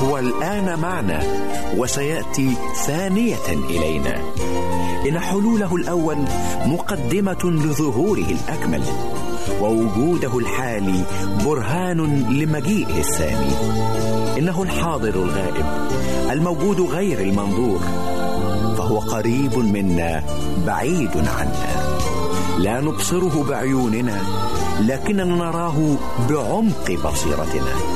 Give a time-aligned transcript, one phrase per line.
[0.00, 1.22] وهو الآن معنا
[1.76, 2.56] وسيأتي
[2.86, 4.20] ثانية إلينا.
[5.08, 6.16] إن حلوله الأول
[6.66, 8.82] مقدمة لظهوره الأكمل
[9.60, 11.04] ووجوده الحالي
[11.44, 12.00] برهان
[12.30, 13.52] لمجيئه الثاني.
[14.38, 15.66] إنه الحاضر الغائب
[16.30, 17.80] الموجود غير المنظور
[18.78, 20.22] فهو قريب منا
[20.66, 21.96] بعيد عنا.
[22.58, 24.20] لا نبصره بعيوننا
[24.80, 25.96] لكننا نراه
[26.28, 27.95] بعمق بصيرتنا.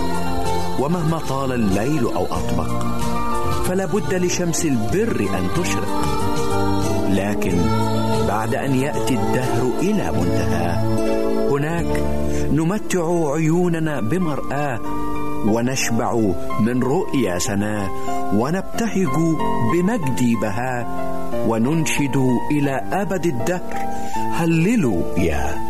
[0.81, 2.83] ومهما طال الليل أو أطبق
[3.65, 6.01] فلا بد لشمس البر أن تشرق.
[7.11, 7.59] لكن
[8.29, 10.77] بعد أن يأتي الدهر إلى منتهى
[11.51, 12.05] هناك
[12.53, 14.81] نمتع عيوننا بمرآة
[15.47, 16.15] ونشبع
[16.61, 17.91] من رؤيا سناه
[18.35, 19.17] ونبتهج
[19.73, 20.87] بمجد بهاء
[21.49, 22.17] وننشد
[22.51, 23.75] إلى أبد الدهر.
[24.33, 25.70] هللوا يا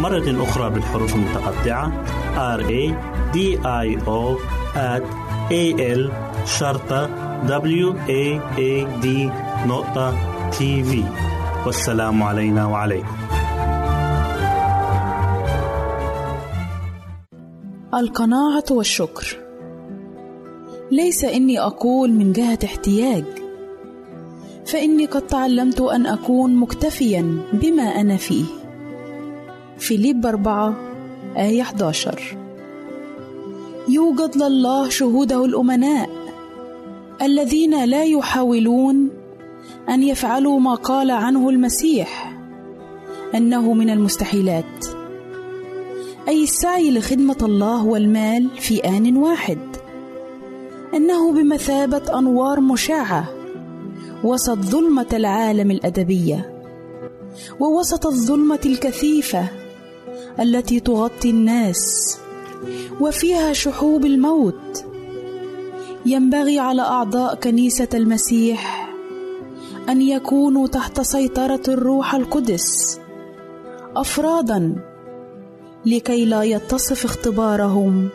[0.00, 1.92] مرة أخرى بالحروف المتقطعة.
[2.56, 2.94] R A
[3.34, 4.38] D I O
[4.76, 5.04] at
[5.50, 5.64] A
[5.96, 6.12] L
[6.46, 7.06] شرطة
[7.46, 9.06] W A A D
[9.66, 10.14] نقطة
[10.50, 11.04] تي في
[11.66, 13.16] والسلام علينا وعليكم.
[17.94, 19.36] القناعة والشكر.
[20.90, 23.24] ليس إني أقول من جهة احتياج.
[24.66, 28.57] فإني قد تعلمت أن أكون مكتفيا بما أنا فيه.
[29.78, 30.74] فيليب أربعة
[31.36, 32.36] آية 11
[33.88, 36.10] يوجد لله شهوده الأمناء
[37.22, 39.10] الذين لا يحاولون
[39.88, 42.38] أن يفعلوا ما قال عنه المسيح
[43.34, 44.86] أنه من المستحيلات.
[46.28, 49.58] أي السعي لخدمة الله والمال في آن واحد.
[50.94, 53.28] إنه بمثابة أنوار مشعة
[54.24, 56.64] وسط ظلمة العالم الأدبية
[57.60, 59.48] ووسط الظلمة الكثيفة
[60.40, 62.18] التي تغطي الناس
[63.00, 64.84] وفيها شحوب الموت.
[66.06, 68.90] ينبغي على أعضاء كنيسة المسيح
[69.88, 73.00] أن يكونوا تحت سيطرة الروح القدس
[73.96, 74.74] أفرادا
[75.86, 78.08] لكي لا يتصف اختبارهم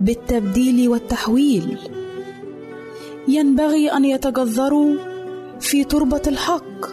[0.00, 1.78] بالتبديل والتحويل.
[3.28, 4.94] ينبغي أن يتجذروا
[5.60, 6.86] في تربة الحق.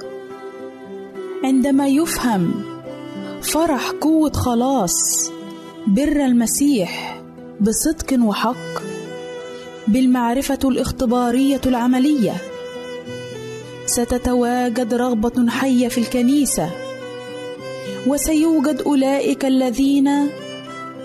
[1.43, 2.51] عندما يفهم
[3.41, 5.31] فرح قوة خلاص
[5.87, 7.21] بر المسيح
[7.61, 8.81] بصدق وحق
[9.87, 12.33] بالمعرفة الاختبارية العملية.
[13.85, 16.69] ستتواجد رغبة حية في الكنيسة
[18.07, 20.29] وسيوجد أولئك الذين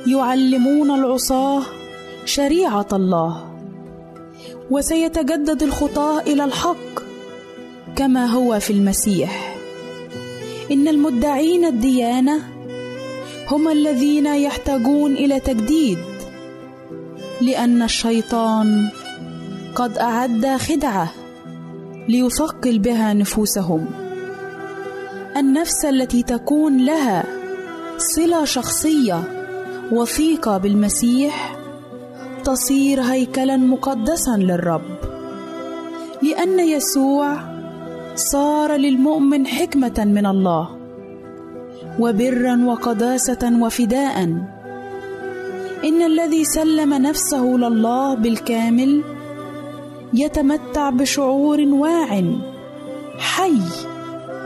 [0.07, 1.63] يعلمون العصاه
[2.25, 3.55] شريعة الله.
[4.71, 7.03] وسيتجدد الخطاه إلى الحق
[7.97, 9.54] كما هو في المسيح.
[10.71, 12.41] إن المدعين الديانة
[13.51, 15.99] هم الذين يحتاجون إلى تجديد
[17.41, 18.89] لأن الشيطان
[19.75, 21.13] قد أعد خدعة
[22.09, 23.87] ليثقل بها نفوسهم.
[25.37, 27.25] النفس التي تكون لها
[27.99, 29.23] صلة شخصية
[29.93, 31.57] وثيقة بالمسيح
[32.45, 34.99] تصير هيكلا مقدسا للرب
[36.23, 37.54] لأن يسوع
[38.15, 40.69] صار للمؤمن حكمة من الله
[42.01, 44.23] وبرا وقداسة وفداء.
[45.85, 49.03] إن الذي سلم نفسه لله بالكامل
[50.15, 52.23] يتمتع بشعور واع
[53.19, 53.59] حي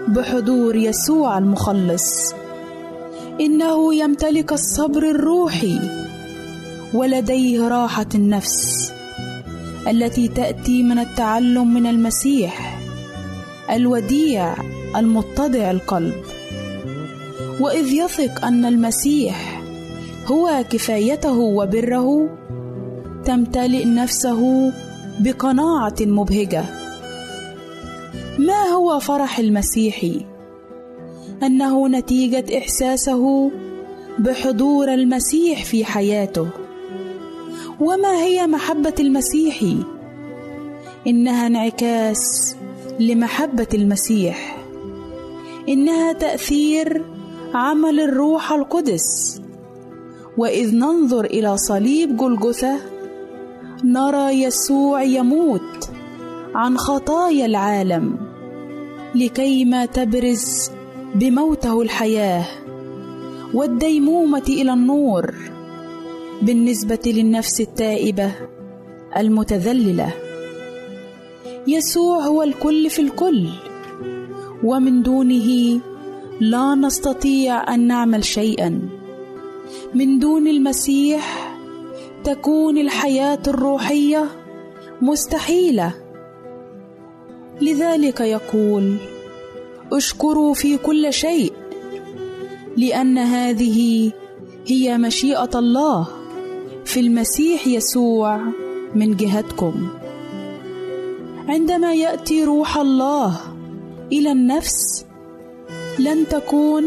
[0.09, 2.35] بحضور يسوع المخلص.
[3.41, 5.79] إنه يمتلك الصبر الروحي
[6.95, 8.93] ولديه راحة النفس
[9.89, 12.78] التي تأتي من التعلم من المسيح.
[13.71, 14.55] الوديع
[14.97, 16.15] المتضع القلب.
[17.61, 19.63] وإذ يثق أن المسيح
[20.27, 22.29] هو كفايته وبره
[23.25, 24.73] تمتلئ نفسه
[25.21, 26.65] بقناعة مبهجة.
[28.39, 30.27] ما هو فرح المسيحي
[31.43, 33.51] أنه نتيجة إحساسه
[34.19, 36.49] بحضور المسيح في حياته.
[37.81, 39.77] وما هي محبة المسيحي
[41.07, 42.57] إنها انعكاس
[43.01, 44.59] لمحبة المسيح
[45.69, 47.05] إنها تأثير
[47.55, 49.41] عمل الروح القدس.
[50.39, 52.77] وإذ ننظر إلى صليب جلجثه
[53.85, 55.91] نرى يسوع يموت
[56.55, 58.17] عن خطايا العالم
[59.15, 60.71] لكيما تبرز
[61.15, 62.45] بموته الحياة
[63.55, 65.35] والديمومة إلى النور
[66.43, 68.33] بالنسبة للنفس التائبة
[69.17, 70.28] المتذللة.
[71.67, 73.49] يسوع هو الكل في الكل.
[74.65, 75.81] ومن دونه
[76.41, 78.81] لا نستطيع أن نعمل شيئا.
[79.95, 81.55] من دون المسيح
[82.25, 84.27] تكون الحياة الروحية
[85.03, 85.95] مستحيلة.
[87.61, 88.97] لذلك يقول
[89.93, 91.53] اشكروا في كل شيء
[92.77, 94.11] لأن هذه
[94.67, 96.07] هي مشيئة الله
[96.85, 98.41] في المسيح يسوع
[98.95, 99.89] من جهتكم.
[101.49, 103.41] عندما يأتي روح الله
[104.13, 105.05] إلى النفس
[105.99, 106.85] لن تكون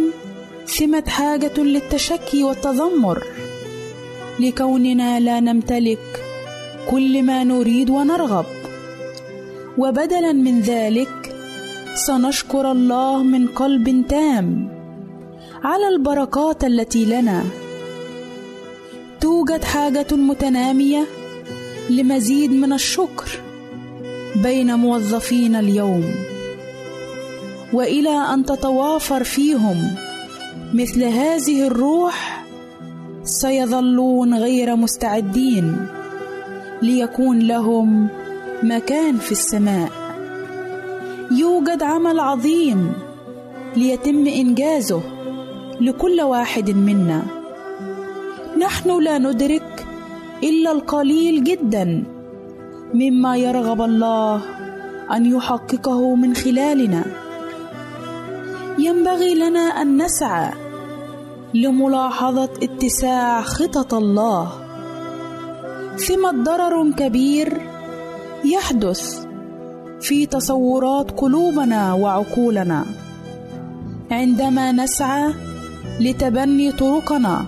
[0.67, 3.23] ثمه حاجة للتشكي والتذمر.
[4.39, 6.23] لكوننا لا نمتلك
[6.91, 8.45] كل ما نريد ونرغب.
[9.77, 11.35] وبدلا من ذلك
[12.07, 14.69] سنشكر الله من قلب تام
[15.63, 17.43] على البركات التي لنا.
[19.21, 21.05] توجد حاجة متنامية
[21.89, 23.50] لمزيد من الشكر.
[24.35, 26.03] بين موظفين اليوم.
[27.73, 29.95] وإلى أن تتوافر فيهم
[30.73, 32.45] مثل هذه الروح
[33.23, 35.85] سيظلون غير مستعدين
[36.81, 38.07] ليكون لهم
[38.63, 39.91] مكان في السماء.
[41.31, 42.93] يوجد عمل عظيم
[43.75, 45.01] ليتم إنجازه
[45.81, 47.23] لكل واحد منا.
[48.59, 49.85] نحن لا ندرك
[50.43, 52.03] إلا القليل جدا
[52.93, 54.41] مما يرغب الله
[55.11, 57.05] أن يحققه من خلالنا.
[58.79, 60.51] ينبغي لنا أن نسعى
[61.53, 64.51] لملاحظة اتساع خطط الله.
[65.97, 67.61] ثمه ضرر كبير
[68.45, 69.25] يحدث
[70.01, 72.85] في تصورات قلوبنا وعقولنا.
[74.11, 75.33] عندما نسعى
[75.99, 77.45] لتبني طرقنا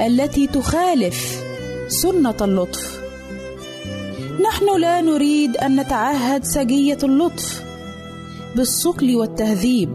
[0.00, 1.44] التي تخالف
[1.88, 3.03] سنة اللطف.
[4.48, 7.64] نحن لا نريد أن نتعهد سجية اللطف
[8.56, 9.90] بالصقل والتهذيب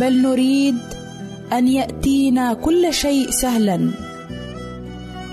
[0.00, 0.78] بل نريد
[1.52, 3.90] أن يأتينا كل شيء سهلا.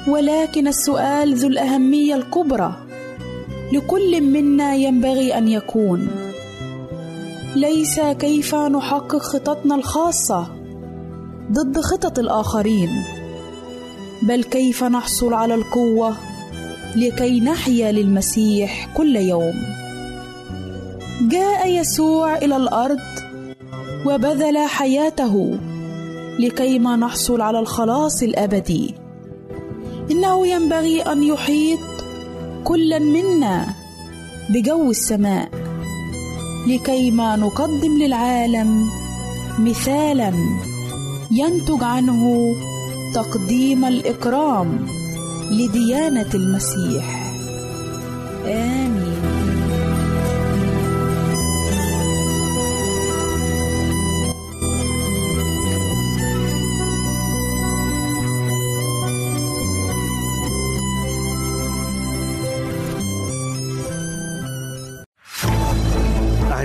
[0.07, 2.75] ولكن السؤال ذو الأهمية الكبرى
[3.73, 6.07] لكل منا ينبغي أن يكون.
[7.55, 10.47] ليس كيف نحقق خططنا الخاصة
[11.51, 12.89] ضد خطط الآخرين
[14.21, 16.32] بل كيف نحصل على القوة
[16.95, 19.53] لكي نحيا للمسيح كل يوم.
[21.21, 22.99] جاء يسوع إلى الأرض
[24.05, 25.57] وبذل حياته
[26.39, 28.95] لكيما نحصل على الخلاص الأبدي.
[30.11, 31.79] إنه ينبغي أن يحيط
[32.63, 33.65] كلا منا
[34.49, 35.49] بجو السماء
[36.67, 38.89] لكيما نقدم للعالم
[39.59, 40.33] مثالا
[41.31, 42.55] ينتج عنه
[43.13, 44.87] تقديم الإكرام.
[45.53, 47.33] لديانة المسيح.
[48.45, 49.32] آمين.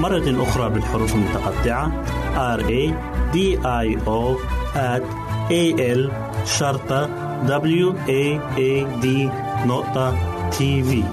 [0.00, 2.04] مرة أخرى بالحروف المتقطعة.
[2.56, 2.92] R A
[3.34, 4.36] D I O
[5.50, 5.64] A
[5.98, 6.12] L
[6.44, 7.06] شرطة
[7.46, 9.06] W A A D
[9.66, 10.14] نقطة
[10.50, 11.04] تي في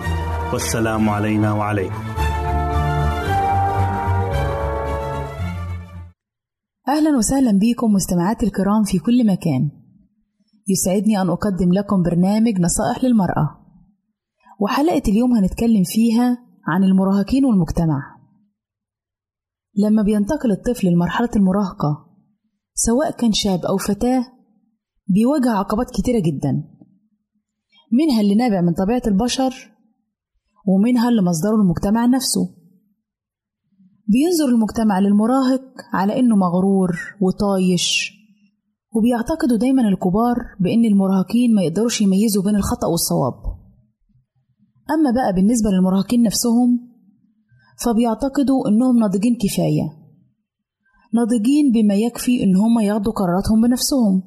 [0.53, 1.95] والسلام علينا وعليكم.
[6.87, 9.69] أهلا وسهلا بكم مستمعاتي الكرام في كل مكان.
[10.67, 13.65] يسعدني أن أقدم لكم برنامج نصائح للمرأة.
[14.59, 18.14] وحلقة اليوم هنتكلم فيها عن المراهقين والمجتمع.
[19.77, 22.05] لما بينتقل الطفل لمرحلة المراهقة
[22.73, 24.25] سواء كان شاب أو فتاة
[25.07, 26.63] بيواجه عقبات كتيرة جدا.
[27.91, 29.71] منها اللي نابع من طبيعة البشر
[30.67, 32.55] ومنها اللي مصدره المجتمع نفسه.
[34.07, 38.11] بينظر المجتمع للمراهق على إنه مغرور وطايش
[38.95, 43.33] وبيعتقدوا دايما الكبار بإن المراهقين ما يقدروش يميزوا بين الخطأ والصواب.
[44.91, 46.94] أما بقى بالنسبة للمراهقين نفسهم
[47.83, 50.05] فبيعتقدوا إنهم ناضجين كفاية.
[51.13, 54.23] ناضجين بما يكفي إن هم ياخدوا قراراتهم بنفسهم.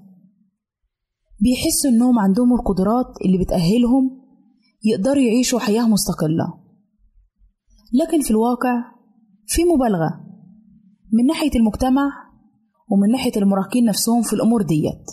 [1.40, 4.18] بيحسوا إنهم عندهم القدرات اللي بتأهلهم
[4.84, 6.54] يقدروا يعيشوا حياة مستقلة.
[7.92, 8.84] لكن في الواقع
[9.46, 10.20] في مبالغة
[11.12, 12.10] من ناحية المجتمع
[12.90, 15.04] ومن ناحية المراهقين نفسهم في الأمور ديت.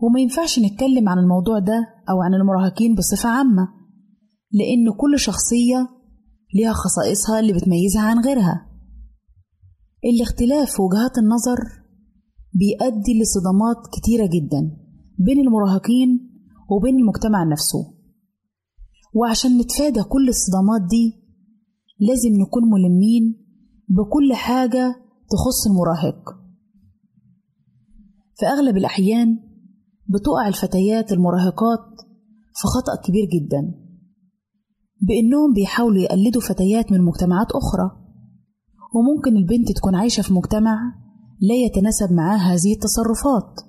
[0.00, 3.68] وما ينفعش نتكلم عن الموضوع ده أو عن المراهقين بصفة عامة
[4.52, 5.88] لأن كل شخصية
[6.54, 8.70] ليها خصائصها اللي بتميزها عن غيرها.
[10.04, 11.58] الاختلاف في وجهات النظر
[12.52, 14.76] بيؤدي لصدمات كتيرة جدا
[15.18, 16.30] بين المراهقين
[16.70, 17.94] وبين المجتمع نفسه.
[19.14, 21.24] وعشان نتفادى كل الصدمات دي
[22.00, 23.44] لازم نكون ملمين
[23.88, 24.96] بكل حاجة
[25.30, 26.44] تخص المراهق.
[28.34, 29.38] في أغلب الأحيان
[30.08, 32.00] بتقع الفتيات المراهقات
[32.54, 33.83] في خطأ كبير جدا.
[35.08, 37.90] بإنهم بيحاولوا يقلدوا فتيات من مجتمعات أخرى.
[38.94, 40.76] وممكن البنت تكون عايشة في مجتمع
[41.40, 43.60] لا يتناسب معاه هذه التصرفات.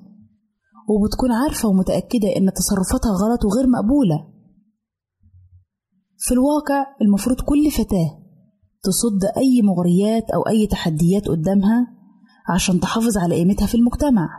[0.90, 4.28] وبتكون عارفة ومتأكدة إن تصرفاتها غلط وغير مقبولة.
[6.18, 8.10] في الواقع المفروض كل فتاة
[8.84, 11.88] تصد أي مغريات أو أي تحديات قدامها
[12.50, 14.30] عشان تحافظ على قيمتها في المجتمع.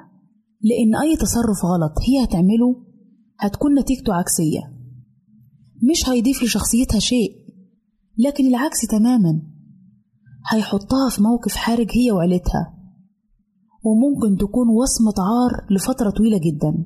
[0.61, 2.77] لأن أي تصرف غلط هي هتعمله
[3.41, 4.76] هتكون نتيجته عكسية.
[5.91, 7.31] مش هيضيف لشخصيتها شيء
[8.19, 9.43] لكن العكس تماما.
[10.53, 12.77] هيحطها في موقف حرج هي وعيلتها
[13.85, 16.85] وممكن تكون وصمة عار لفترة طويلة جدا.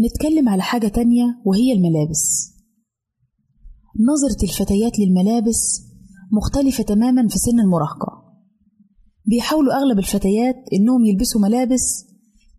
[0.00, 2.54] نتكلم على حاجة تانية وهي الملابس.
[4.10, 5.82] نظرة الفتيات للملابس
[6.32, 8.24] مختلفة تماما في سن المراهقة.
[9.26, 12.06] بيحاولوا أغلب الفتيات إنهم يلبسوا ملابس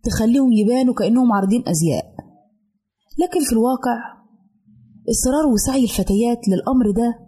[0.02, 2.15] تخليهم يبانوا كأنهم عارضين أزياء.
[3.18, 3.96] لكن في الواقع
[5.10, 7.26] إصرار وسعي الفتيات للأمر ده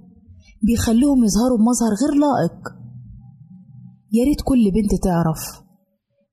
[0.62, 2.58] بيخليهم يظهروا بمظهر غير لائق.
[4.12, 5.40] يا ريت كل بنت تعرف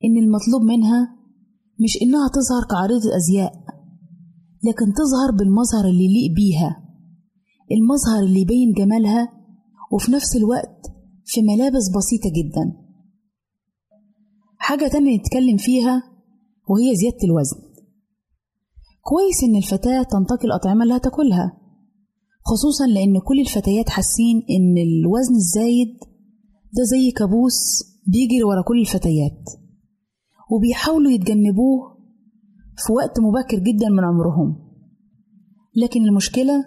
[0.05, 1.15] إن المطلوب منها
[1.83, 3.51] مش إنها تظهر كعريضة أزياء
[4.63, 6.83] لكن تظهر بالمظهر اللي يليق بيها
[7.71, 9.29] المظهر اللي يبين جمالها
[9.91, 10.81] وفي نفس الوقت
[11.25, 12.73] في ملابس بسيطة جدا.
[14.57, 16.03] حاجة تانية نتكلم فيها
[16.69, 17.64] وهي زيادة الوزن.
[19.09, 21.57] كويس إن الفتاة تنتقي الأطعمة اللي هتاكلها
[22.45, 25.97] خصوصا لأن كل الفتيات حاسين إن الوزن الزايد
[26.73, 27.59] ده زي كابوس
[28.07, 29.41] بيجري ورا كل الفتيات
[30.51, 31.95] وبيحاولوا يتجنبوه
[32.77, 34.55] في وقت مبكر جدا من عمرهم.
[35.75, 36.65] لكن المشكلة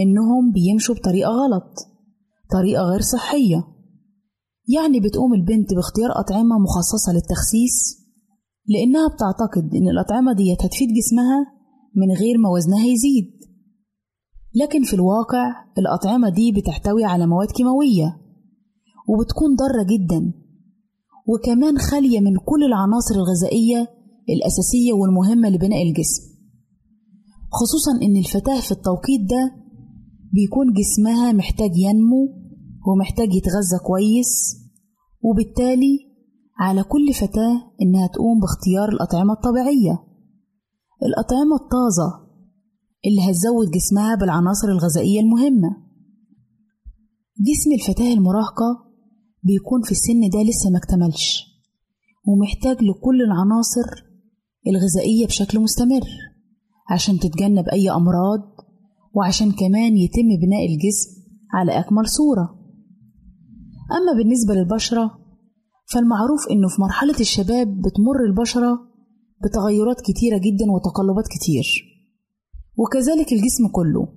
[0.00, 1.72] إنهم بيمشوا بطريقة غلط
[2.52, 3.64] طريقة غير صحية.
[4.68, 8.06] يعني بتقوم البنت باختيار أطعمة مخصصة للتخسيس
[8.66, 11.55] لأنها بتعتقد إن الأطعمة ديت هتفيد جسمها
[11.96, 13.30] من غير ما وزنها يزيد.
[14.54, 15.44] لكن في الواقع
[15.78, 18.20] الأطعمة دي بتحتوي على مواد كيماوية
[19.08, 20.32] وبتكون ضارة جدا
[21.28, 23.88] وكمان خالية من كل العناصر الغذائية
[24.28, 26.22] الأساسية والمهمة لبناء الجسم
[27.52, 29.54] خصوصا إن الفتاة في التوقيت ده
[30.32, 32.28] بيكون جسمها محتاج ينمو
[32.86, 34.56] ومحتاج يتغذى كويس
[35.22, 35.98] وبالتالي
[36.58, 40.05] على كل فتاة إنها تقوم باختيار الأطعمة الطبيعية.
[41.02, 42.26] الأطعمة الطازة
[43.06, 45.68] اللي هتزود جسمها بالعناصر الغذائية المهمة.
[47.40, 48.86] جسم الفتاة المراهقة
[49.42, 51.44] بيكون في السن ده لسه ما اكتملش
[52.26, 54.04] ومحتاج لكل العناصر
[54.66, 56.06] الغذائية بشكل مستمر
[56.90, 58.40] عشان تتجنب أي أمراض
[59.14, 61.10] وعشان كمان يتم بناء الجسم
[61.54, 62.58] على أكمل صورة.
[63.92, 65.18] أما بالنسبة للبشرة
[65.92, 68.85] فالمعروف إنه في مرحلة الشباب بتمر البشرة
[69.44, 71.64] بتغيرات كتيرة جدا وتقلبات كتير.
[72.76, 74.08] وكذلك الجسم كله.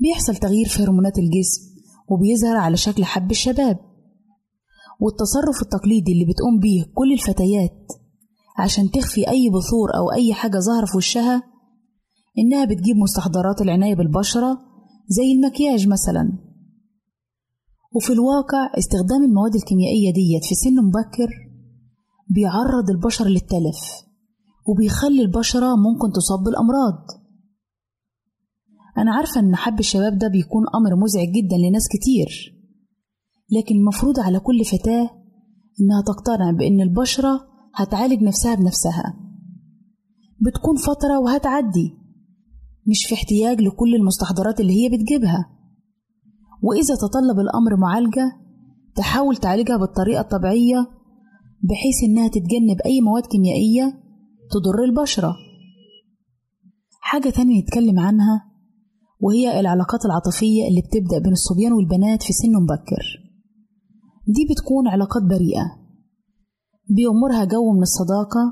[0.00, 1.62] بيحصل تغيير في هرمونات الجسم
[2.08, 3.78] وبيظهر على شكل حب الشباب.
[5.00, 7.86] والتصرف التقليدي اللي بتقوم بيه كل الفتيات
[8.58, 11.42] عشان تخفي أي بثور أو أي حاجة ظاهرة في وشها
[12.38, 14.58] إنها بتجيب مستحضرات العناية بالبشرة
[15.08, 16.38] زي المكياج مثلا.
[17.94, 21.51] وفي الواقع استخدام المواد الكيميائية ديت في سن مبكر
[22.28, 23.80] بيعرض البشر للتلف
[24.68, 27.06] وبيخلي البشرة ممكن تصاب بالأمراض.
[28.98, 32.58] أنا عارفة إن حب الشباب ده بيكون أمر مزعج جدا لناس كتير
[33.50, 35.10] لكن المفروض على كل فتاة
[35.80, 37.40] إنها تقتنع بإن البشرة
[37.74, 39.14] هتعالج نفسها بنفسها.
[40.40, 41.94] بتكون فترة وهتعدي
[42.86, 45.50] مش في احتياج لكل المستحضرات اللي هي بتجيبها.
[46.62, 48.32] وإذا تطلب الأمر معالجة
[48.96, 50.86] تحاول تعالجها بالطريقة الطبيعية
[51.62, 54.02] بحيث إنها تتجنب أي مواد كيميائية
[54.50, 55.36] تضر البشرة.
[57.00, 58.44] حاجة تانية نتكلم عنها
[59.20, 63.04] وهي العلاقات العاطفية اللي بتبدأ بين الصبيان والبنات في سن مبكر.
[64.26, 65.66] دي بتكون علاقات بريئة
[66.90, 68.44] بيأمرها جو من الصداقة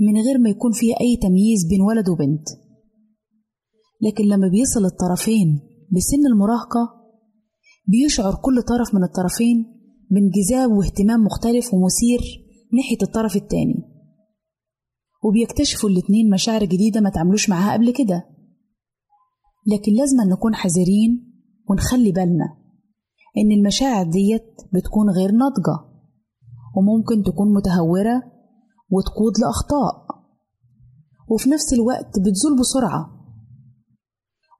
[0.00, 2.48] من غير ما يكون فيها أي تمييز بين ولد وبنت.
[4.02, 5.60] لكن لما بيصل الطرفين
[5.92, 7.04] لسن المراهقة
[7.86, 9.73] بيشعر كل طرف من الطرفين
[10.10, 12.20] بانجذاب واهتمام مختلف ومثير
[12.72, 13.94] ناحية الطرف التاني.
[15.24, 18.24] وبيكتشفوا الاتنين مشاعر جديدة ما تعملوش معاها قبل كده.
[19.66, 21.34] لكن لازم نكون حذرين
[21.70, 22.56] ونخلي بالنا
[23.38, 25.78] إن المشاعر ديت بتكون غير ناضجة
[26.76, 28.22] وممكن تكون متهورة
[28.90, 30.06] وتقود لأخطاء
[31.30, 33.10] وفي نفس الوقت بتزول بسرعة.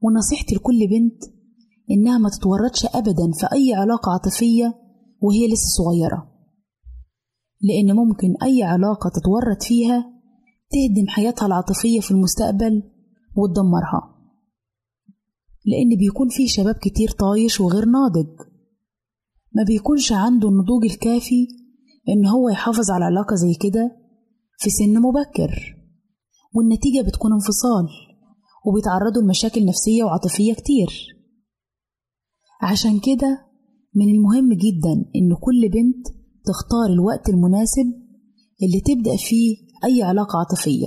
[0.02, 1.22] ونصيحتي لكل بنت
[1.90, 4.83] إنها ما تتورطش أبدا في أي علاقة عاطفية
[5.24, 6.30] وهي لسه صغيرة.
[7.60, 10.14] لأن ممكن أي علاقة تتورط فيها
[10.70, 12.82] تهدم حياتها العاطفية في المستقبل
[13.36, 14.14] وتدمرها.
[15.66, 18.30] لأن بيكون في شباب كتير طايش وغير ناضج.
[19.52, 21.46] ما بيكونش عنده النضوج الكافي
[22.08, 23.96] إن هو يحافظ على علاقة زي كده
[24.58, 25.76] في سن مبكر.
[26.54, 27.88] والنتيجة بتكون انفصال
[28.66, 30.88] وبيتعرضوا لمشاكل نفسية وعاطفية كتير.
[32.62, 33.43] عشان كده
[33.94, 36.06] من المهم جدا إن كل بنت
[36.44, 37.86] تختار الوقت المناسب
[38.62, 40.86] اللي تبدأ فيه أي علاقة عاطفية.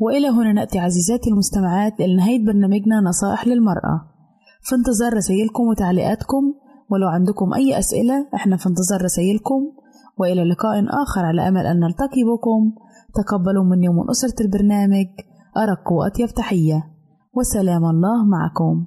[0.00, 3.96] وإلى هنا نأتي عزيزاتي المستمعات إلى نهاية برنامجنا نصائح للمرأة.
[4.62, 6.54] في انتظار رسائلكم وتعليقاتكم
[6.90, 9.60] ولو عندكم أي أسئلة إحنا في انتظار رسائلكم.
[10.18, 12.72] وإلى لقاء آخر على أمل أن نلتقي بكم.
[13.14, 15.06] تقبلوا مني ومن أسرة البرنامج
[15.56, 16.84] أرق وأطيب تحية.
[17.34, 18.86] وسلام الله معكم.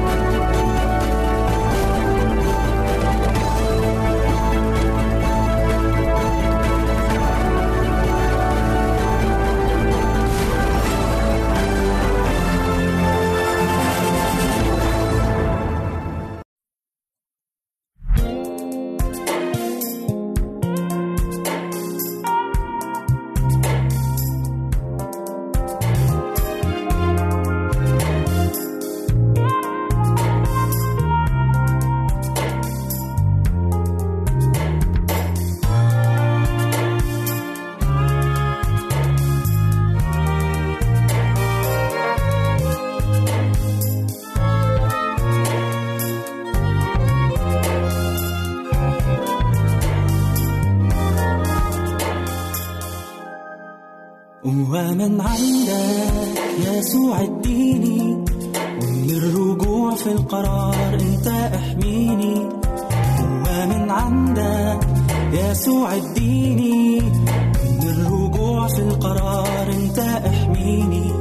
[64.01, 64.87] عندك
[65.33, 71.11] يسوع اديني من الرجوع في القرار أنت أحميني.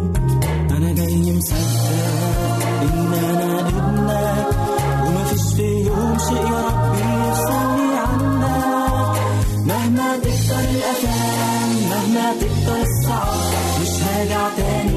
[0.70, 4.46] أنا جاي مصدق إن أنا ابنك
[5.06, 9.20] وما فيش في يوم شيء يا ربي يفصلني عنك
[9.66, 13.40] مهما تكتر الأثام مهما تكتر الصعاب
[13.82, 14.89] مش هرجع تاني.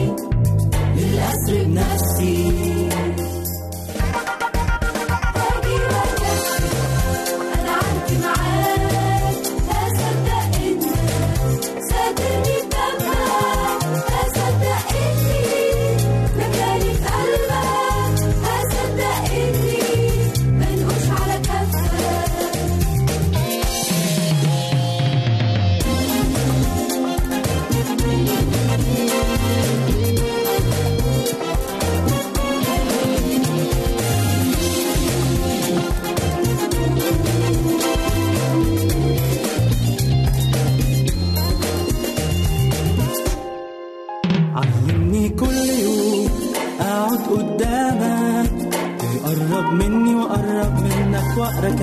[51.56, 51.83] 그렇게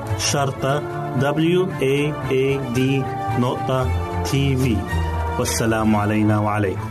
[0.17, 0.79] شرطة
[1.19, 2.79] W A A D
[3.39, 3.83] نقطة
[4.23, 4.77] تي في
[5.39, 6.89] والسلام علينا وعليكم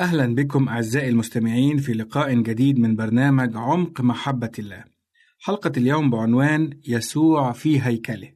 [0.00, 4.84] أهلا بكم أعزائي المستمعين في لقاء جديد من برنامج عمق محبة الله.
[5.40, 8.28] حلقة اليوم بعنوان يسوع في هيكله.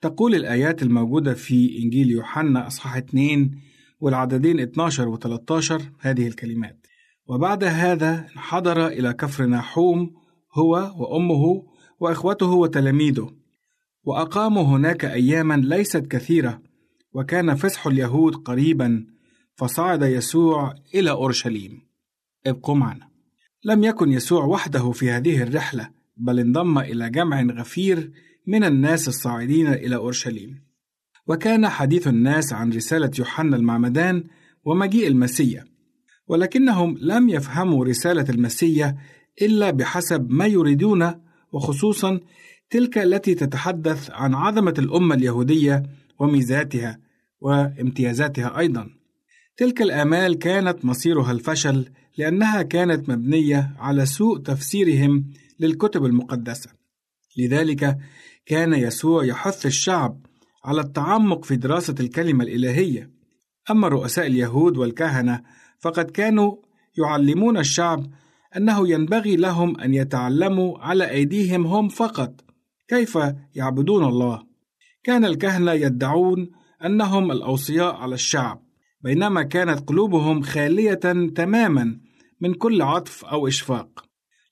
[0.00, 3.50] تقول الآيات الموجودة في إنجيل يوحنا أصحاح 2
[4.00, 6.85] والعددين 12 و 13 هذه الكلمات:
[7.28, 10.14] وبعد هذا انحدر إلى كفر ناحوم
[10.54, 11.66] هو وأمه
[12.00, 13.32] وإخوته وتلاميذه،
[14.04, 16.62] وأقاموا هناك أياما ليست كثيرة،
[17.12, 19.06] وكان فسح اليهود قريبا
[19.54, 21.86] فصعد يسوع إلى أورشليم.
[22.46, 23.08] ابقوا معنا.
[23.64, 28.12] لم يكن يسوع وحده في هذه الرحلة، بل انضم إلى جمع غفير
[28.46, 30.62] من الناس الصاعدين إلى أورشليم.
[31.26, 34.24] وكان حديث الناس عن رسالة يوحنا المعمدان
[34.64, 35.64] ومجيء المسيا،
[36.28, 38.96] ولكنهم لم يفهموا رسالة المسيا
[39.42, 41.14] إلا بحسب ما يريدون
[41.52, 42.20] وخصوصا
[42.70, 45.82] تلك التي تتحدث عن عظمة الأمة اليهودية
[46.18, 46.98] وميزاتها
[47.40, 48.88] وامتيازاتها أيضا.
[49.56, 56.70] تلك الآمال كانت مصيرها الفشل لأنها كانت مبنية على سوء تفسيرهم للكتب المقدسة.
[57.38, 57.98] لذلك
[58.46, 60.26] كان يسوع يحث الشعب
[60.64, 63.10] على التعمق في دراسة الكلمة الإلهية.
[63.70, 65.42] أما رؤساء اليهود والكهنة
[65.80, 66.56] فقد كانوا
[66.98, 68.06] يعلمون الشعب
[68.56, 72.44] أنه ينبغي لهم أن يتعلموا على أيديهم هم فقط
[72.88, 73.18] كيف
[73.54, 74.42] يعبدون الله.
[75.04, 76.50] كان الكهنة يدعون
[76.84, 78.62] أنهم الأوصياء على الشعب
[79.00, 82.00] بينما كانت قلوبهم خالية تماما
[82.40, 84.04] من كل عطف أو إشفاق.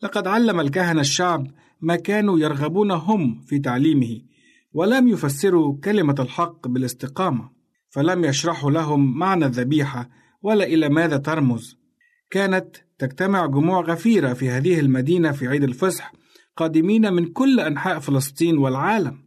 [0.02, 1.46] لقد علم الكهنة الشعب
[1.80, 4.20] ما كانوا يرغبون هم في تعليمه،
[4.72, 7.50] ولم يفسروا كلمة الحق بالاستقامة،
[7.90, 10.10] فلم يشرحوا لهم معنى الذبيحة
[10.44, 11.78] ولا إلى ماذا ترمز.
[12.30, 16.12] كانت تجتمع جموع غفيرة في هذه المدينة في عيد الفصح
[16.56, 19.18] قادمين من كل أنحاء فلسطين والعالم،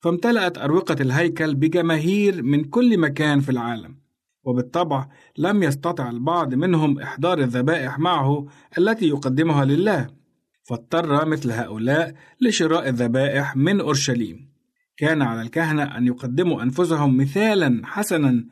[0.00, 4.04] فامتلأت أروقة الهيكل بجماهير من كل مكان في العالم.
[4.44, 5.08] وبالطبع
[5.38, 8.46] لم يستطع البعض منهم إحضار الذبائح معه
[8.78, 10.06] التي يقدمها لله
[10.68, 14.48] فاضطر مثل هؤلاء لشراء الذبائح من أورشليم
[14.96, 18.44] كان على الكهنة أن يقدموا أنفسهم مثالا حسنا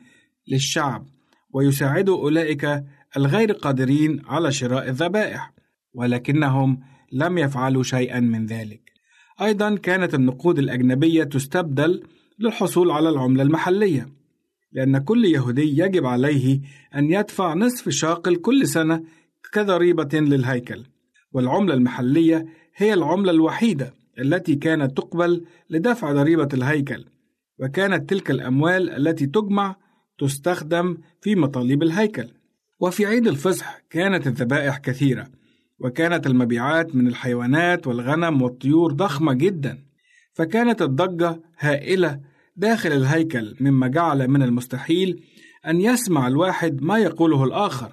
[0.47, 1.05] للشعب
[1.53, 2.83] ويساعدوا أولئك
[3.17, 5.53] الغير قادرين على شراء الذبائح
[5.93, 6.79] ولكنهم
[7.11, 8.91] لم يفعلوا شيئا من ذلك.
[9.41, 12.03] أيضا كانت النقود الأجنبية تستبدل
[12.39, 14.07] للحصول على العملة المحلية
[14.71, 16.61] لأن كل يهودي يجب عليه
[16.95, 19.03] أن يدفع نصف شاقل كل سنة
[19.53, 20.83] كضريبة للهيكل.
[21.33, 22.45] والعملة المحلية
[22.75, 27.05] هي العملة الوحيدة التي كانت تقبل لدفع ضريبة الهيكل
[27.59, 29.75] وكانت تلك الأموال التي تجمع
[30.17, 32.29] تستخدم في مطالب الهيكل.
[32.79, 35.27] وفي عيد الفصح كانت الذبائح كثيرة
[35.79, 39.79] وكانت المبيعات من الحيوانات والغنم والطيور ضخمة جدا.
[40.33, 42.19] فكانت الضجة هائلة
[42.55, 45.23] داخل الهيكل مما جعل من المستحيل
[45.67, 47.91] أن يسمع الواحد ما يقوله الآخر.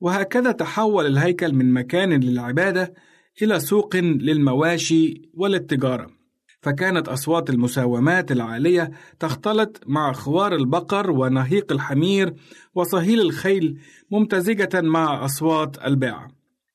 [0.00, 2.94] وهكذا تحول الهيكل من مكان للعبادة
[3.42, 6.19] إلى سوق للمواشي وللتجارة
[6.60, 8.90] فكانت أصوات المساومات العالية
[9.20, 12.34] تختلط مع خوار البقر ونهيق الحمير
[12.74, 13.78] وصهيل الخيل
[14.10, 16.28] ممتزجة مع أصوات الباعة.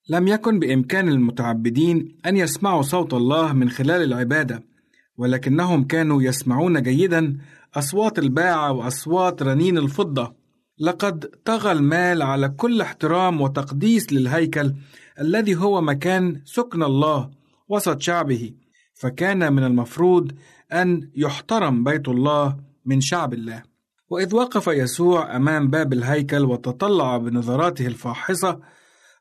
[0.10, 4.64] لم يكن بإمكان المتعبدين أن يسمعوا صوت الله من خلال العبادة
[5.18, 7.38] ولكنهم كانوا يسمعون جيدا
[7.76, 10.34] أصوات الباعة وأصوات رنين الفضة.
[10.80, 14.74] لقد طغى المال على كل احترام وتقديس للهيكل
[15.20, 17.30] الذي هو مكان سكن الله
[17.70, 18.52] وسط شعبه.
[18.96, 20.32] فكان من المفروض
[20.74, 23.64] أن يحترم بيت الله من شعب الله.
[24.10, 28.60] وإذ وقف يسوع أمام باب الهيكل وتطلع بنظراته الفاحصة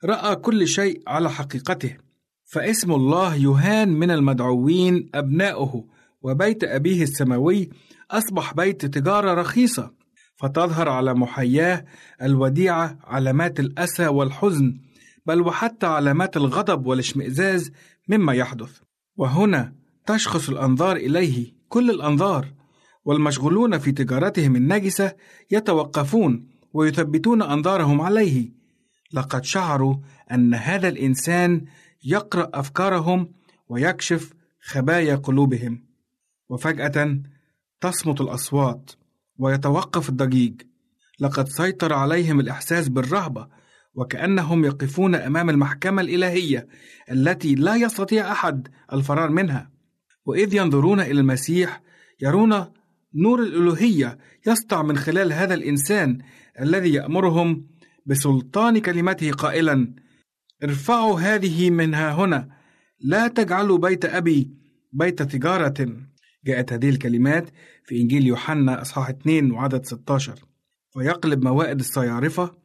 [0.04, 1.96] رأى كل شيء على حقيقته.
[2.44, 5.84] فاسم الله يهان من المدعوين أبناؤه
[6.22, 7.70] وبيت أبيه السماوي
[8.10, 9.90] أصبح بيت تجارة رخيصة.
[10.36, 11.84] فتظهر على محياه
[12.22, 14.80] الوديعة علامات الأسى والحزن
[15.26, 17.70] بل وحتى علامات الغضب والاشمئزاز
[18.08, 18.83] مما يحدث.
[19.16, 19.72] وهنا
[20.06, 22.52] تشخص الأنظار إليه كل الأنظار
[23.04, 25.12] والمشغولون في تجارتهم النجسة
[25.50, 28.52] يتوقفون ويثبتون أنظارهم عليه.
[29.12, 29.96] لقد شعروا
[30.32, 31.64] أن هذا الإنسان
[32.04, 33.32] يقرأ أفكارهم
[33.68, 35.84] ويكشف خبايا قلوبهم.
[36.48, 37.18] وفجأة
[37.80, 38.90] تصمت الأصوات
[39.38, 40.62] ويتوقف الضجيج
[41.20, 43.48] لقد سيطر عليهم الإحساس بالرهبة
[43.94, 46.66] وكأنهم يقفون أمام المحكمة الإلهية
[47.10, 49.70] التي لا يستطيع أحد الفرار منها.
[50.26, 51.82] وإذ ينظرون إلى المسيح
[52.20, 52.64] يرون
[53.14, 56.18] نور الالوهيه يسطع من خلال هذا الإنسان
[56.60, 57.66] الذي يأمرهم
[58.06, 59.94] بسلطان كلمته قائلا
[60.64, 62.48] ارفعوا هذه منها هنا
[63.00, 64.50] لا تجعلوا بيت أبي
[64.92, 65.74] بيت تجاره
[66.44, 67.50] جاءت هذه الكلمات
[67.84, 70.34] في إنجيل يوحنا أصحاح 2 وعدد 16
[70.96, 72.63] ويقلب موائد الصيارفة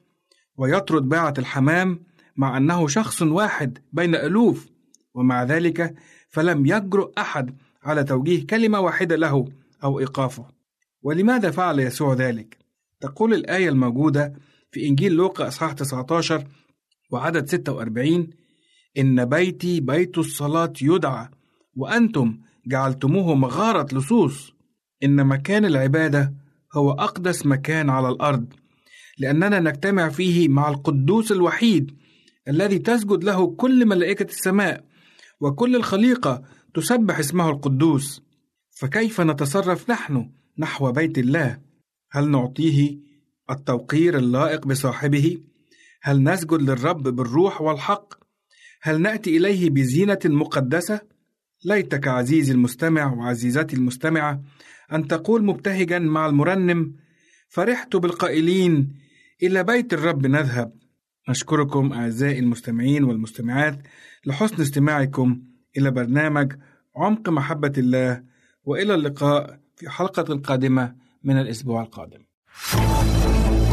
[0.60, 2.00] ويطرد باعة الحمام
[2.38, 4.68] مع أنه شخص واحد بين ألوف
[5.14, 5.96] ومع ذلك
[6.30, 9.46] فلم يجرؤ أحد على توجيه كلمة واحدة له
[9.84, 10.46] أو إيقافه.
[11.02, 12.58] ولماذا فعل يسوع ذلك؟
[13.02, 14.34] تقول الآية الموجودة
[14.72, 16.44] في إنجيل لوقا إصحاح 19
[17.12, 18.30] وعدد 46
[18.98, 21.28] إن بيتي بيت الصلاة يدعى
[21.76, 22.38] وأنتم
[22.68, 24.54] جعلتموه مغارة لصوص.
[25.04, 26.34] إن مكان العبادة
[26.74, 28.54] هو أقدس مكان على الأرض.
[29.20, 31.98] لأننا نجتمع فيه مع القدوس الوحيد
[32.48, 34.86] الذي تسجد له كل ملائكة السماء
[35.40, 36.44] وكل الخليقة
[36.74, 38.22] تسبح اسمه القدوس.
[38.72, 41.60] فكيف نتصرف نحن نحو بيت الله؟
[42.12, 42.98] هل نعطيه
[43.52, 45.38] التوقير اللائق بصاحبه؟
[46.02, 48.14] هل نسجد للرب بالروح والحق؟
[48.82, 51.02] هل نأتي إليه بزينة مقدسة؟
[51.66, 54.42] ليتك عزيزي المستمع وعزيزتي المستمعة
[54.94, 56.96] أن تقول مبتهجا مع المرنم
[57.50, 58.94] فرحت بالقائلين
[59.44, 60.74] إلى بيت الرب نذهب.
[61.30, 63.80] نشكركم أعزائي المستمعين والمستمعات
[64.26, 65.42] لحسن استماعكم
[65.78, 66.54] إلى برنامج
[66.96, 68.24] عمق محبة الله
[68.64, 72.20] وإلى اللقاء في حلقة قادمة من الأسبوع القادم.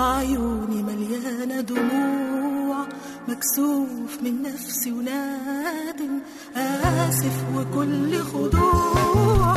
[0.00, 2.86] وعيوني مليانة دموع
[3.28, 6.20] مكسوف من نفسي ونادم
[6.56, 9.56] آسف وكل خضوع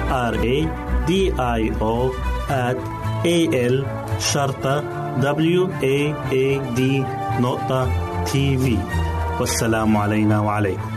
[0.11, 0.57] R A
[1.07, 2.11] D I O
[2.49, 2.77] at
[3.25, 3.37] A
[3.73, 3.85] L
[4.19, 4.83] شرطة
[5.21, 5.97] W A
[6.31, 6.81] A D
[7.41, 7.89] نقطة
[8.23, 8.77] تي في
[9.39, 10.91] والسلام علينا وعليكم.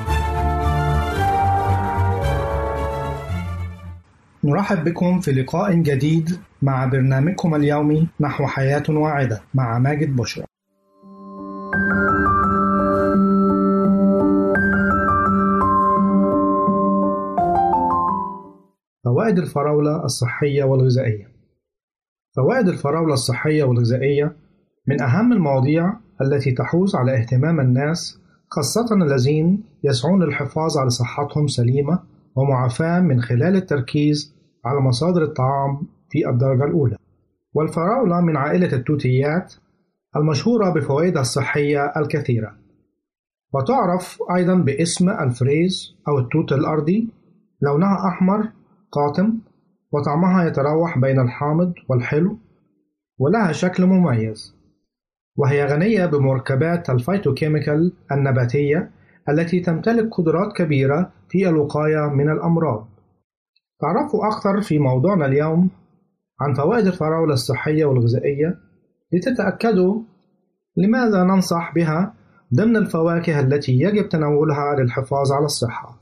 [4.45, 10.45] نرحب بكم في لقاء جديد مع برنامجكم اليومي نحو حياة واعدة مع ماجد بشرى.
[19.05, 21.29] فوائد الفراولة الصحية والغذائية.
[22.37, 24.37] فوائد الفراولة الصحية والغذائية
[24.89, 25.93] من أهم المواضيع
[26.23, 32.03] التي تحوز على اهتمام الناس خاصة الذين يسعون للحفاظ على صحتهم سليمة
[32.37, 34.35] ومعافاة من خلال التركيز
[34.65, 36.97] على مصادر الطعام في الدرجة الأولى.
[37.55, 39.55] والفراولة من عائلة التوتيات
[40.17, 42.55] المشهورة بفوائدها الصحية الكثيرة.
[43.55, 47.09] وتعرف أيضا باسم الفريز أو التوت الأرضي
[47.63, 48.49] لونها أحمر
[48.95, 49.39] قاتم
[49.93, 52.39] وطعمها يتراوح بين الحامض والحلو
[53.19, 54.55] ولها شكل مميز
[55.37, 58.91] وهي غنية بمركبات الفيتوكيميكال النباتية
[59.29, 62.89] التي تمتلك قدرات كبيرة في الوقاية من الأمراض.
[63.81, 65.71] تعرفوا أكثر في موضوعنا اليوم
[66.41, 68.59] عن فوائد الفراولة الصحية والغذائية؟
[69.13, 70.03] لتتأكدوا
[70.77, 72.15] لماذا ننصح بها
[72.55, 75.99] ضمن الفواكه التي يجب تناولها للحفاظ على الصحة.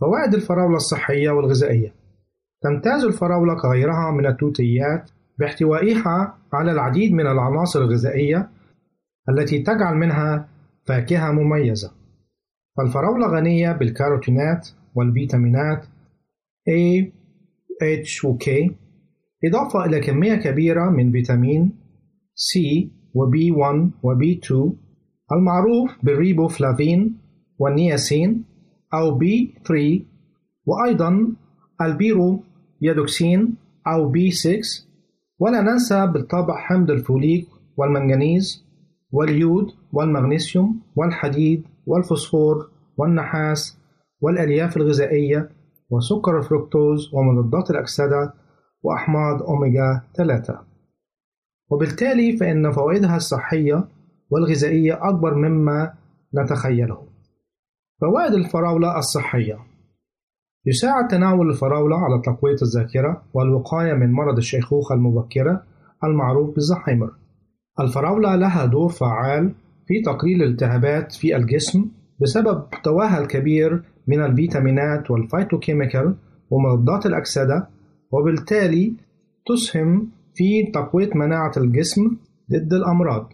[0.00, 2.03] فوائد الفراولة الصحية والغذائية.
[2.64, 8.48] تمتاز الفراولة كغيرها من التوتيات باحتوائها على العديد من العناصر الغذائية
[9.28, 10.48] التي تجعل منها
[10.86, 11.90] فاكهة مميزة.
[12.76, 15.84] فالفراولة غنية بالكاروتينات والفيتامينات
[16.68, 17.04] A,
[17.82, 18.72] H و K
[19.44, 21.72] إضافة إلى كمية كبيرة من فيتامين
[22.34, 22.58] C
[23.14, 24.72] و B1 و B2
[25.32, 27.18] المعروف بالريبوفلافين
[27.58, 28.44] والنياسين
[28.94, 29.72] أو B3
[30.66, 31.34] وأيضا
[31.82, 33.56] البيريدوكسين
[33.86, 34.82] أو B6
[35.38, 38.64] ولا ننسى بالطبع حمض الفوليك والمنغنيز
[39.12, 43.78] واليود والمغنيسيوم والحديد والفوسفور والنحاس
[44.20, 45.48] والألياف الغذائية
[45.90, 48.34] وسكر الفركتوز ومضادات الأكسدة
[48.82, 50.60] وأحماض أوميجا 3
[51.70, 53.88] وبالتالي فإن فوائدها الصحية
[54.30, 55.94] والغذائية أكبر مما
[56.34, 57.02] نتخيله.
[58.00, 59.58] فوائد الفراولة الصحية
[60.66, 65.62] يساعد تناول الفراولة على تقوية الذاكرة والوقاية من مرض الشيخوخة المبكرة
[66.04, 67.10] المعروف بالزهايمر
[67.80, 69.54] الفراولة لها دور فعال
[69.86, 71.84] في تقليل الالتهابات في الجسم
[72.20, 76.16] بسبب محتواها الكبير من الفيتامينات والفيتوكيميكال
[76.50, 77.68] ومضادات الأكسدة
[78.12, 78.94] وبالتالي
[79.46, 82.16] تسهم في تقوية مناعة الجسم
[82.52, 83.32] ضد الأمراض.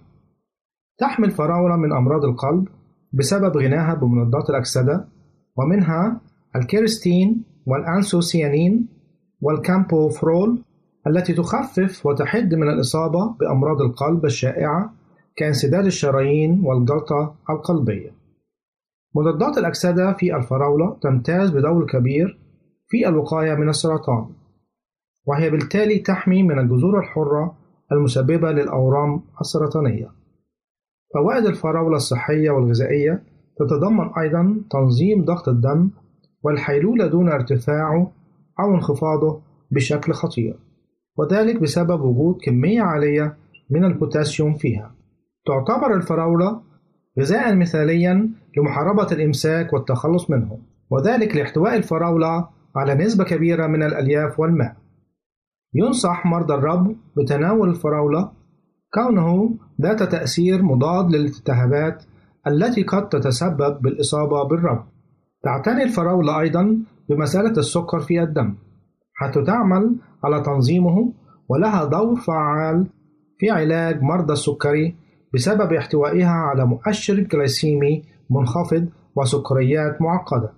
[0.98, 2.68] تحمي الفراولة من أمراض القلب
[3.12, 5.08] بسبب غناها بمضادات الأكسدة
[5.56, 6.20] ومنها
[6.56, 8.88] الكيرسيتين والأنثوسيانين
[9.40, 10.62] والكامبفيرول
[11.06, 14.92] التي تخفف وتحد من الإصابة بأمراض القلب الشائعة
[15.36, 18.10] كانسداد الشرايين والجلطة القلبية.
[19.16, 22.38] مضادات الأكسدة في الفراولة تمتاز بدور كبير
[22.88, 24.26] في الوقاية من السرطان،
[25.26, 27.56] وهي بالتالي تحمي من الجذور الحرة
[27.92, 30.10] المسببة للأورام السرطانية.
[31.14, 33.22] فوائد الفراولة الصحية والغذائية
[33.58, 35.90] تتضمن أيضا تنظيم ضغط الدم
[36.42, 38.12] والحيلولة دون ارتفاعه
[38.60, 40.58] أو انخفاضه بشكل خطير
[41.16, 43.36] وذلك بسبب وجود كمية عالية
[43.70, 44.94] من البوتاسيوم فيها.
[45.46, 46.60] تعتبر الفراولة
[47.20, 50.58] غذاء مثاليا لمحاربة الإمساك والتخلص منه
[50.90, 54.76] وذلك لإحتواء الفراولة على نسبة كبيرة من الألياف والماء.
[55.74, 58.32] ينصح مرضى الربو بتناول الفراولة
[58.94, 62.04] كونه ذات تأثير مضاد للالتهابات
[62.46, 64.82] التي قد تتسبب بالإصابة بالربو
[65.42, 66.78] تعتني الفراولة أيضا
[67.08, 68.54] بمسألة السكر في الدم
[69.14, 71.12] حيث تعمل على تنظيمه
[71.48, 72.86] ولها دور فعال
[73.38, 74.94] في علاج مرضى السكري
[75.34, 80.52] بسبب احتوائها على مؤشر جلايسيمي منخفض وسكريات معقدة.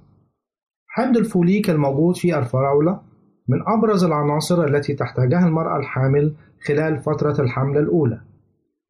[0.89, 3.01] حمض الفوليك الموجود في الفراولة
[3.49, 6.35] من أبرز العناصر التي تحتاجها المرأة الحامل
[6.67, 8.21] خلال فترة الحمل الأولى،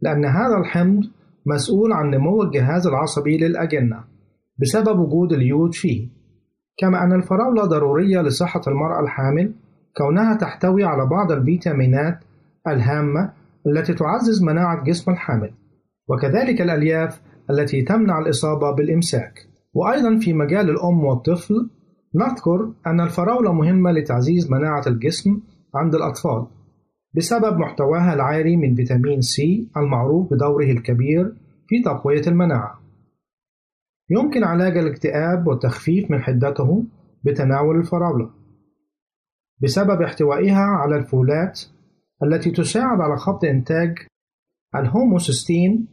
[0.01, 1.03] لأن هذا الحمض
[1.47, 4.12] مسؤول عن نمو الجهاز العصبي للأجنة
[4.63, 6.09] بسبب وجود اليود فيه،
[6.79, 9.55] كما أن الفراولة ضرورية لصحة المرأة الحامل
[9.97, 12.19] كونها تحتوي على بعض الفيتامينات
[12.69, 13.33] الهامة
[13.67, 15.51] التي تعزز مناعة جسم الحامل،
[16.09, 19.33] وكذلك الألياف التي تمنع الإصابة بالإمساك.
[19.75, 21.71] وأيضا في مجال الأم والطفل
[22.15, 25.41] نذكر أن الفراولة مهمة لتعزيز مناعة الجسم
[25.75, 26.47] عند الأطفال
[27.17, 31.35] بسبب محتواها العالي من فيتامين سي المعروف بدوره الكبير
[31.69, 32.82] في تقوية المناعة.
[34.13, 36.85] يمكن علاج الاكتئاب والتخفيف من حدته
[37.25, 38.31] بتناول الفراولة
[39.63, 41.61] بسبب احتوائها على الفولات
[42.23, 43.99] التي تساعد على خفض إنتاج
[44.75, 45.89] الهوموسيستين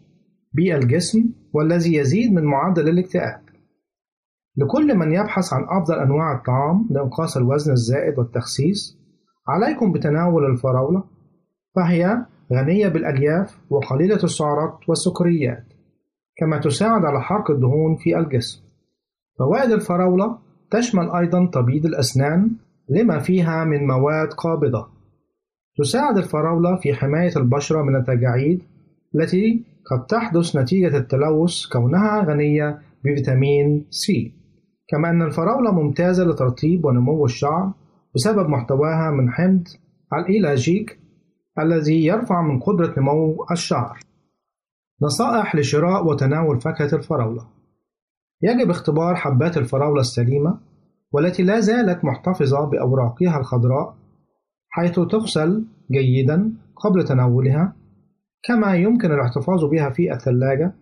[0.54, 3.42] بالجسم والذي يزيد من معدل الاكتئاب.
[4.58, 8.98] لكل من يبحث عن أفضل أنواع الطعام لإنقاص الوزن الزائد والتخسيس،
[9.48, 11.04] عليكم بتناول الفراولة،
[11.76, 15.69] فهي غنية بالألياف وقليلة السعرات والسكريات،
[16.40, 18.64] كما تساعد على حرق الدهون في الجسم.
[19.40, 20.38] فوائد الفراولة
[20.72, 22.52] تشمل أيضا تبييض الأسنان
[22.90, 24.88] لما فيها من مواد قابضة.
[25.78, 28.62] تساعد الفراولة في حماية البشرة من التجاعيد
[29.16, 34.34] التي قد تحدث نتيجة التلوث كونها غنية بفيتامين سي
[34.90, 37.74] كما أن الفراولة ممتازة لترطيب ونمو الشعر
[38.16, 39.68] بسبب محتواها من حمض
[40.14, 41.00] الإيلاجيك
[41.60, 44.00] الذي يرفع من قدرة نمو الشعر
[45.02, 47.48] نصائح لشراء وتناول فاكهة الفراولة.
[48.42, 50.60] يجب اختبار حبات الفراولة السليمة
[51.12, 53.96] والتي لا زالت محتفظة بأوراقها الخضراء
[54.70, 57.76] حيث تغسل جيدا قبل تناولها
[58.44, 60.74] كما يمكن الاحتفاظ بها في الثلاجة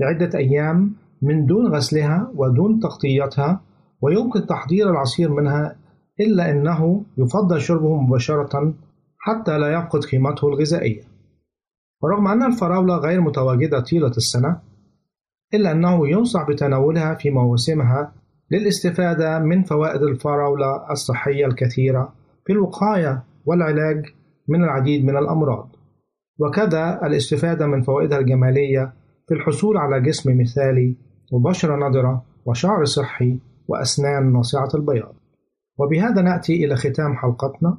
[0.00, 3.60] لعدة أيام من دون غسلها ودون تغطيتها
[4.02, 5.76] ويمكن تحضير العصير منها
[6.20, 8.74] إلا أنه يفضل شربه مباشرة
[9.18, 11.15] حتى لا يفقد قيمته الغذائية.
[12.02, 14.60] ورغم أن الفراولة غير متواجدة طيلة السنة
[15.54, 18.12] إلا أنه ينصح بتناولها في مواسمها
[18.50, 22.12] للاستفادة من فوائد الفراولة الصحية الكثيرة
[22.46, 24.04] في الوقاية والعلاج
[24.48, 25.68] من العديد من الأمراض.
[26.38, 28.92] وكذا الاستفادة من فوائدها الجمالية
[29.28, 30.96] في الحصول على جسم مثالي
[31.32, 35.14] وبشرة نضرة وشعر صحي وأسنان ناصعة البياض.
[35.78, 37.78] وبهذا نأتي إلى ختام حلقتنا.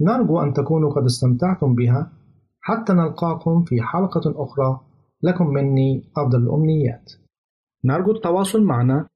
[0.00, 2.12] نرجو أن تكونوا قد استمتعتم بها.
[2.60, 4.80] حتى نلقاكم في حلقة أخرى.
[5.22, 7.12] لكم مني أفضل الأمنيات.
[7.84, 9.08] نرجو التواصل معنا